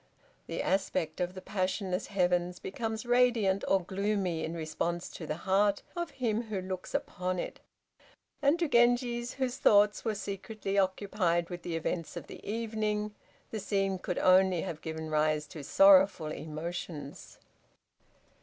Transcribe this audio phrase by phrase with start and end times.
[0.47, 5.83] The aspect of the passionless heavens becomes radiant or gloomy in response to the heart
[5.95, 7.59] of him who looks upon it.
[8.41, 13.13] And to Genji, whose thoughts were secretly occupied with the events of the evening,
[13.51, 17.37] the scene could only have given rise to sorrowful emotions.